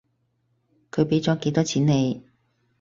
[0.89, 2.23] 佢畀咗幾多錢你？